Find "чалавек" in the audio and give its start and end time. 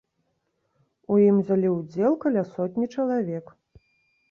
2.99-3.57